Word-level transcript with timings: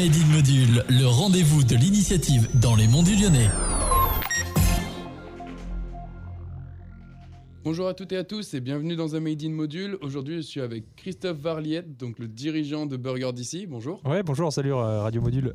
Made 0.00 0.16
in 0.16 0.34
Module, 0.34 0.84
le 0.88 1.06
rendez-vous 1.06 1.62
de 1.62 1.76
l'initiative 1.76 2.48
dans 2.58 2.74
les 2.74 2.88
monts 2.88 3.02
du 3.02 3.16
Lyonnais. 3.16 3.50
Bonjour 7.64 7.86
à 7.86 7.92
toutes 7.92 8.10
et 8.12 8.16
à 8.16 8.24
tous 8.24 8.54
et 8.54 8.60
bienvenue 8.60 8.96
dans 8.96 9.14
un 9.14 9.20
Made 9.20 9.42
in 9.42 9.50
Module. 9.50 9.98
Aujourd'hui, 10.00 10.36
je 10.36 10.40
suis 10.40 10.62
avec 10.62 10.96
Christophe 10.96 11.36
Varliette, 11.36 11.98
donc 11.98 12.18
le 12.18 12.28
dirigeant 12.28 12.86
de 12.86 12.96
Burger 12.96 13.32
DC. 13.34 13.68
Bonjour. 13.68 14.00
Ouais, 14.06 14.22
bonjour, 14.22 14.50
salut 14.50 14.72
euh, 14.72 15.02
Radio 15.02 15.20
Module. 15.20 15.54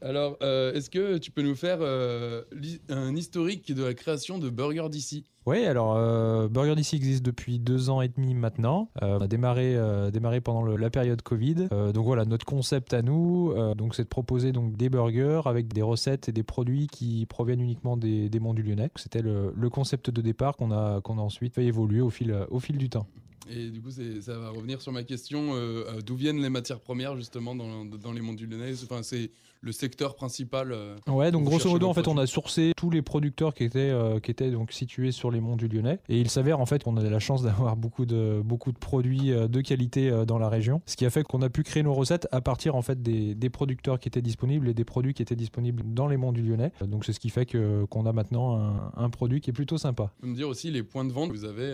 Alors, 0.00 0.38
euh, 0.42 0.72
est-ce 0.72 0.88
que 0.88 1.18
tu 1.18 1.30
peux 1.30 1.42
nous 1.42 1.54
faire 1.54 1.80
euh, 1.82 2.44
un 2.88 3.14
historique 3.14 3.74
de 3.74 3.84
la 3.84 3.92
création 3.92 4.38
de 4.38 4.48
Burger 4.48 4.88
DC 4.90 5.22
Ouais, 5.44 5.66
alors 5.66 5.96
euh, 5.96 6.48
Burger 6.48 6.76
DC 6.76 6.94
existe 6.94 7.24
depuis 7.24 7.58
deux 7.58 7.90
ans 7.90 8.00
et 8.00 8.08
demi 8.08 8.32
maintenant. 8.34 8.90
Euh, 9.02 9.18
on 9.18 9.22
a 9.22 9.26
démarré, 9.26 9.74
euh, 9.76 10.12
démarré 10.12 10.40
pendant 10.40 10.64
la 10.64 10.90
période 10.90 11.20
Covid. 11.22 11.66
Euh, 11.72 11.90
donc 11.92 12.04
voilà, 12.04 12.24
notre 12.24 12.46
concept 12.46 12.94
à 12.94 13.02
nous, 13.02 13.52
donc 13.74 13.96
c'est 13.96 14.04
de 14.04 14.08
proposer 14.08 14.52
donc 14.52 14.76
des 14.76 14.88
burgers 14.88 15.42
avec 15.46 15.72
des 15.72 15.82
recettes 15.82 16.28
et 16.28 16.32
des 16.32 16.44
produits 16.44 16.86
qui 16.86 17.26
proviennent 17.26 17.60
uniquement 17.60 17.96
des, 17.96 18.28
des 18.28 18.38
monts 18.40 18.54
du 18.54 18.62
Lyonnais. 18.62 18.90
C'était 18.96 19.22
le, 19.22 19.52
le 19.56 19.70
concept 19.70 20.10
de 20.10 20.20
départ 20.20 20.56
qu'on 20.56 20.70
a, 20.70 21.00
qu'on 21.00 21.18
a 21.18 21.22
ensuite 21.22 21.54
fait 21.54 21.64
évoluer 21.64 22.00
au 22.00 22.10
fil, 22.10 22.36
au 22.50 22.60
fil 22.60 22.78
du 22.78 22.88
temps. 22.88 23.06
Et 23.50 23.70
du 23.70 23.80
coup, 23.80 23.90
ça 23.90 24.38
va 24.38 24.50
revenir 24.50 24.80
sur 24.80 24.92
ma 24.92 25.02
question 25.02 25.54
euh, 25.54 25.84
euh, 25.88 26.00
d'où 26.00 26.14
viennent 26.16 26.40
les 26.40 26.48
matières 26.50 26.80
premières 26.80 27.16
justement 27.16 27.54
dans, 27.54 27.84
dans 27.84 28.12
les 28.12 28.20
monts 28.20 28.34
du 28.34 28.46
Lyonnais 28.46 28.72
Enfin, 28.84 29.02
c'est 29.02 29.30
le 29.64 29.70
secteur 29.72 30.16
principal. 30.16 30.72
euh, 30.72 30.96
Ouais, 31.06 31.30
donc 31.30 31.44
Vous 31.44 31.50
grosso 31.50 31.68
modo, 31.70 31.86
en 31.86 31.94
fait, 31.94 32.08
on 32.08 32.18
a 32.18 32.26
sourcé 32.26 32.72
tous 32.76 32.90
les 32.90 33.00
producteurs 33.02 33.54
qui 33.54 33.62
étaient, 33.62 33.78
euh, 33.90 34.18
qui 34.18 34.30
étaient 34.32 34.50
donc 34.50 34.72
situés 34.72 35.12
sur 35.12 35.30
les 35.30 35.40
monts 35.40 35.56
du 35.56 35.68
Lyonnais. 35.68 36.00
Et 36.08 36.20
il 36.20 36.30
s'avère 36.30 36.58
en 36.60 36.66
fait 36.66 36.82
qu'on 36.82 36.96
a 36.96 37.02
la 37.02 37.18
chance 37.20 37.42
d'avoir 37.42 37.76
beaucoup 37.76 38.04
de, 38.06 38.40
beaucoup 38.44 38.72
de 38.72 38.78
produits 38.78 39.30
de 39.30 39.60
qualité 39.60 40.10
dans 40.26 40.38
la 40.38 40.48
région. 40.48 40.80
Ce 40.86 40.96
qui 40.96 41.04
a 41.06 41.10
fait 41.10 41.22
qu'on 41.22 41.42
a 41.42 41.48
pu 41.50 41.62
créer 41.62 41.82
nos 41.84 41.94
recettes 41.94 42.26
à 42.32 42.40
partir 42.40 42.74
en 42.74 42.82
fait 42.82 43.02
des, 43.02 43.34
des 43.36 43.50
producteurs 43.50 44.00
qui 44.00 44.08
étaient 44.08 44.22
disponibles 44.22 44.68
et 44.68 44.74
des 44.74 44.84
produits 44.84 45.14
qui 45.14 45.22
étaient 45.22 45.36
disponibles 45.36 45.82
dans 45.86 46.08
les 46.08 46.16
monts 46.16 46.32
du 46.32 46.42
Lyonnais. 46.42 46.72
Donc 46.84 47.04
c'est 47.04 47.12
ce 47.12 47.20
qui 47.20 47.30
fait 47.30 47.46
que 47.46 47.84
qu'on 47.84 48.06
a 48.06 48.12
maintenant 48.12 48.58
un, 48.58 48.92
un 48.96 49.10
produit 49.10 49.40
qui 49.40 49.50
est 49.50 49.52
plutôt 49.52 49.78
sympa. 49.78 50.12
Peux 50.20 50.26
me 50.26 50.34
dire 50.34 50.48
aussi 50.48 50.70
les 50.72 50.82
points 50.82 51.04
de 51.04 51.12
vente 51.12 51.30
que 51.30 51.36
vous 51.36 51.44
avez, 51.44 51.72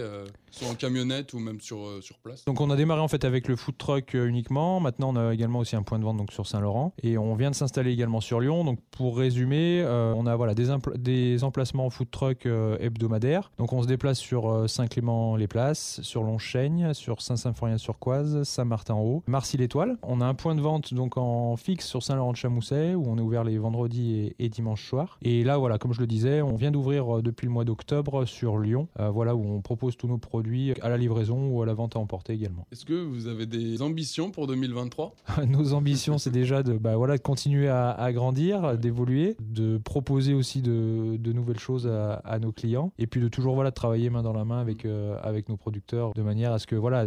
soit 0.50 0.68
en 0.68 0.74
camionnette 0.74 1.32
ou 1.32 1.38
même 1.38 1.57
sur, 1.60 1.86
euh, 1.86 2.00
sur 2.00 2.18
place 2.18 2.44
Donc 2.44 2.60
on 2.60 2.70
a 2.70 2.76
démarré 2.76 3.00
en 3.00 3.08
fait 3.08 3.24
avec 3.24 3.48
le 3.48 3.56
food 3.56 3.76
truck 3.76 4.14
euh, 4.14 4.26
uniquement. 4.26 4.80
Maintenant 4.80 5.14
on 5.14 5.16
a 5.16 5.34
également 5.34 5.60
aussi 5.60 5.76
un 5.76 5.82
point 5.82 5.98
de 5.98 6.04
vente 6.04 6.16
donc 6.16 6.32
sur 6.32 6.46
Saint-Laurent 6.46 6.92
et 7.02 7.18
on 7.18 7.34
vient 7.34 7.50
de 7.50 7.54
s'installer 7.54 7.92
également 7.92 8.20
sur 8.20 8.40
Lyon. 8.40 8.64
Donc 8.64 8.80
pour 8.90 9.16
résumer, 9.16 9.82
euh, 9.82 10.12
on 10.16 10.26
a 10.26 10.36
voilà 10.36 10.54
des, 10.54 11.44
emplacements 11.44 11.90
food 11.90 12.10
truck 12.10 12.46
hebdomadaires. 12.46 13.50
Donc 13.58 13.72
on 13.72 13.82
se 13.82 13.86
déplace 13.86 14.18
sur 14.18 14.68
Saint-Clément-les-Places, 14.68 16.00
sur 16.02 16.22
Longchaigne, 16.22 16.94
sur 16.94 17.22
Saint-Symphorien-sur-Coise, 17.22 18.42
Saint-Martin-en-Haut, 18.42 19.22
Marcy-l'Étoile. 19.26 19.96
On 20.02 20.20
a 20.20 20.26
un 20.26 20.34
point 20.34 20.54
de 20.54 20.60
vente 20.60 20.94
donc 20.94 21.16
en 21.16 21.56
fixe 21.56 21.86
sur 21.86 22.02
Saint-Laurent-de-Chamousset 22.02 22.94
où 22.94 23.04
on 23.06 23.18
est 23.18 23.22
ouvert 23.22 23.44
les 23.44 23.58
vendredis 23.58 24.34
et, 24.38 24.48
dimanches 24.48 24.86
soirs. 24.86 25.18
Et 25.22 25.44
là 25.44 25.58
voilà, 25.58 25.78
comme 25.78 25.92
je 25.92 26.00
le 26.00 26.06
disais, 26.06 26.42
on 26.42 26.56
vient 26.56 26.70
d'ouvrir 26.70 27.22
depuis 27.22 27.46
le 27.46 27.52
mois 27.52 27.64
d'octobre 27.64 28.24
sur 28.24 28.58
Lyon, 28.58 28.88
voilà 28.98 29.34
où 29.34 29.44
on 29.44 29.60
propose 29.60 29.96
tous 29.96 30.08
nos 30.08 30.18
produits 30.18 30.74
à 30.82 30.88
la 30.88 30.96
livraison 30.96 31.47
ou 31.48 31.62
à 31.62 31.66
la 31.66 31.74
vente 31.74 31.96
à 31.96 31.98
emporter 31.98 32.32
également. 32.32 32.66
Est-ce 32.72 32.84
que 32.84 32.94
vous 32.94 33.26
avez 33.26 33.46
des 33.46 33.82
ambitions 33.82 34.30
pour 34.30 34.46
2023 34.46 35.14
Nos 35.48 35.72
ambitions, 35.72 36.18
c'est 36.18 36.30
déjà 36.30 36.62
de, 36.62 36.74
bah, 36.78 36.96
voilà, 36.96 37.16
de 37.16 37.22
continuer 37.22 37.68
à, 37.68 37.90
à 37.90 38.12
grandir, 38.12 38.78
d'évoluer, 38.78 39.36
de 39.40 39.78
proposer 39.78 40.34
aussi 40.34 40.62
de, 40.62 41.16
de 41.16 41.32
nouvelles 41.32 41.58
choses 41.58 41.86
à, 41.86 42.14
à 42.14 42.38
nos 42.38 42.52
clients, 42.52 42.92
et 42.98 43.06
puis 43.06 43.20
de 43.20 43.28
toujours 43.28 43.54
voilà, 43.54 43.70
de 43.70 43.74
travailler 43.74 44.10
main 44.10 44.22
dans 44.22 44.32
la 44.32 44.44
main 44.44 44.60
avec, 44.60 44.84
euh, 44.84 45.18
avec 45.22 45.48
nos 45.48 45.56
producteurs, 45.56 46.12
de 46.14 46.22
manière 46.22 46.52
à 46.52 46.58
ce 46.58 46.66
que 46.66 46.76
voilà, 46.76 47.04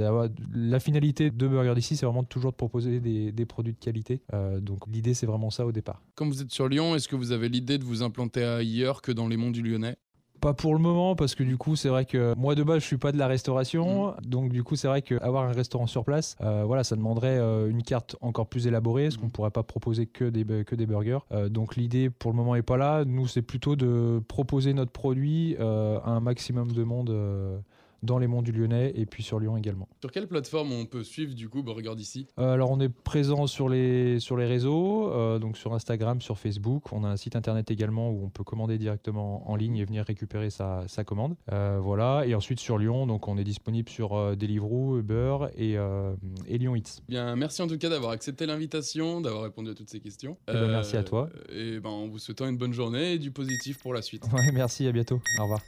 la 0.53 0.79
finalité 0.79 1.31
de 1.31 1.47
Burger 1.47 1.73
DC, 1.75 1.95
c'est 1.95 2.05
vraiment 2.05 2.23
toujours 2.23 2.51
de 2.51 2.57
proposer 2.57 2.99
des, 2.99 3.31
des 3.31 3.45
produits 3.45 3.73
de 3.73 3.79
qualité. 3.79 4.21
Euh, 4.33 4.59
donc 4.59 4.79
l'idée, 4.87 5.13
c'est 5.13 5.25
vraiment 5.25 5.49
ça 5.49 5.65
au 5.65 5.71
départ. 5.71 6.01
Quand 6.15 6.27
vous 6.27 6.41
êtes 6.41 6.51
sur 6.51 6.67
Lyon, 6.67 6.95
est-ce 6.95 7.07
que 7.07 7.15
vous 7.15 7.31
avez 7.31 7.49
l'idée 7.49 7.77
de 7.77 7.83
vous 7.83 8.03
implanter 8.03 8.43
ailleurs 8.43 9.01
que 9.01 9.11
dans 9.11 9.27
les 9.27 9.37
monts 9.37 9.51
du 9.51 9.61
Lyonnais? 9.61 9.97
Pas 10.41 10.55
pour 10.55 10.73
le 10.73 10.79
moment, 10.79 11.15
parce 11.15 11.35
que 11.35 11.43
du 11.43 11.55
coup, 11.55 11.75
c'est 11.75 11.89
vrai 11.89 12.05
que 12.05 12.33
moi 12.35 12.55
de 12.55 12.63
base, 12.63 12.79
je 12.81 12.87
suis 12.87 12.97
pas 12.97 13.11
de 13.11 13.17
la 13.19 13.27
restauration, 13.27 14.15
donc 14.23 14.51
du 14.51 14.63
coup, 14.63 14.75
c'est 14.75 14.87
vrai 14.87 15.03
qu'avoir 15.03 15.43
un 15.43 15.51
restaurant 15.51 15.85
sur 15.85 16.03
place, 16.03 16.35
euh, 16.41 16.63
voilà, 16.65 16.83
ça 16.83 16.95
demanderait 16.95 17.37
euh, 17.37 17.69
une 17.69 17.83
carte 17.83 18.15
encore 18.21 18.47
plus 18.47 18.65
élaborée, 18.65 19.03
parce 19.03 19.17
qu'on 19.17 19.29
pourrait 19.29 19.51
pas 19.51 19.61
proposer 19.61 20.07
que 20.07 20.25
des, 20.25 20.43
que 20.65 20.73
des 20.73 20.87
burgers. 20.87 21.19
Euh, 21.31 21.47
donc 21.47 21.75
l'idée 21.75 22.09
pour 22.09 22.31
le 22.31 22.37
moment 22.37 22.55
est 22.55 22.63
pas 22.63 22.77
là. 22.77 23.05
Nous, 23.05 23.27
c'est 23.27 23.43
plutôt 23.43 23.75
de 23.75 24.19
proposer 24.27 24.73
notre 24.73 24.91
produit 24.91 25.55
à 25.59 26.09
un 26.09 26.19
maximum 26.21 26.71
de 26.71 26.83
monde. 26.83 27.61
Dans 28.03 28.17
les 28.17 28.27
monts 28.27 28.41
du 28.41 28.51
Lyonnais 28.51 28.91
et 28.95 29.05
puis 29.05 29.23
sur 29.23 29.39
Lyon 29.39 29.57
également. 29.57 29.87
Sur 30.01 30.11
quelle 30.11 30.27
plateforme 30.27 30.71
on 30.71 30.85
peut 30.85 31.03
suivre 31.03 31.35
du 31.35 31.49
coup 31.49 31.63
Burger 31.63 31.95
DC 31.95 32.27
Euh, 32.39 32.53
alors 32.53 32.71
on 32.71 32.79
est 32.79 32.89
présent 32.89 33.47
sur 33.47 33.69
les, 33.69 34.19
sur 34.19 34.37
les 34.37 34.45
réseaux, 34.45 35.11
euh, 35.11 35.39
donc 35.39 35.57
sur 35.57 35.73
Instagram, 35.73 36.21
sur 36.21 36.37
Facebook. 36.37 36.91
On 36.91 37.03
a 37.03 37.07
un 37.07 37.17
site 37.17 37.35
internet 37.35 37.71
également 37.71 38.09
où 38.09 38.23
on 38.23 38.29
peut 38.29 38.43
commander 38.43 38.77
directement 38.77 39.49
en 39.49 39.55
ligne 39.55 39.77
et 39.77 39.85
venir 39.85 40.05
récupérer 40.05 40.49
sa, 40.49 40.83
sa 40.87 41.03
commande. 41.03 41.35
Euh, 41.51 41.79
voilà. 41.81 42.23
Et 42.25 42.35
ensuite 42.35 42.59
sur 42.59 42.77
Lyon, 42.77 43.07
donc 43.07 43.27
on 43.27 43.37
est 43.37 43.43
disponible 43.43 43.89
sur 43.89 44.13
euh, 44.13 44.35
Deliveroo, 44.35 44.97
Uber 44.99 45.37
et, 45.57 45.75
et 46.47 46.57
Lyon 46.57 46.75
Eats. 46.75 47.01
Bien, 47.07 47.35
merci 47.35 47.61
en 47.61 47.67
tout 47.67 47.77
cas 47.77 47.89
d'avoir 47.89 48.11
accepté 48.11 48.45
l'invitation, 48.45 49.21
d'avoir 49.21 49.43
répondu 49.43 49.69
à 49.71 49.73
toutes 49.73 49.89
ces 49.89 49.99
questions. 49.99 50.37
Eh 50.47 50.53
ben, 50.53 50.67
merci 50.67 50.97
à 50.97 51.03
toi. 51.03 51.29
Et 51.49 51.79
ben, 51.79 51.89
en 51.89 52.07
vous 52.07 52.19
souhaitant 52.19 52.47
une 52.47 52.57
bonne 52.57 52.73
journée 52.73 53.13
et 53.13 53.19
du 53.19 53.31
positif 53.31 53.79
pour 53.79 53.93
la 53.93 54.01
suite. 54.01 54.25
Ouais, 54.33 54.51
merci, 54.53 54.87
à 54.87 54.91
bientôt. 54.91 55.21
Au 55.39 55.43
revoir. 55.43 55.61